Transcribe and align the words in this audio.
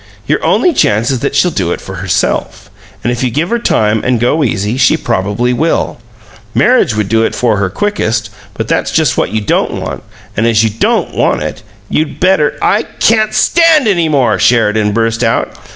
Your 0.25 0.43
only 0.43 0.73
chance 0.73 1.11
is 1.11 1.19
that 1.19 1.35
she'll 1.35 1.51
do 1.51 1.71
it 1.71 1.79
for 1.79 1.93
herself, 1.97 2.71
and 3.03 3.11
if 3.11 3.21
you 3.23 3.29
give 3.29 3.51
her 3.51 3.59
time 3.59 4.03
and 4.03 4.19
go 4.19 4.43
easy 4.43 4.75
she 4.75 4.97
probably 4.97 5.53
will. 5.53 5.99
Marriage 6.55 6.95
would 6.95 7.07
do 7.07 7.21
it 7.21 7.35
for 7.35 7.57
her 7.57 7.69
quickest, 7.69 8.31
but 8.55 8.67
that's 8.67 8.89
just 8.89 9.15
what 9.15 9.29
you 9.29 9.41
don't 9.41 9.73
want, 9.73 10.01
and 10.35 10.47
as 10.47 10.63
you 10.63 10.71
DON'T 10.71 11.13
want 11.15 11.43
it, 11.43 11.61
you'd 11.87 12.19
better" 12.19 12.57
"I 12.63 12.81
can't 12.99 13.35
stand 13.35 13.87
any 13.87 14.09
more!" 14.09 14.39
Sheridan 14.39 14.91
burst 14.91 15.23
out. 15.23 15.53